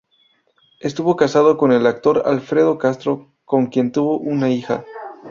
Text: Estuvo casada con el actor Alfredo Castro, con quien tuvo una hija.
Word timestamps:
Estuvo 0.79 1.15
casada 1.15 1.57
con 1.57 1.71
el 1.71 1.85
actor 1.85 2.23
Alfredo 2.25 2.79
Castro, 2.79 3.35
con 3.45 3.67
quien 3.67 3.91
tuvo 3.91 4.17
una 4.17 4.49
hija. 4.49 4.83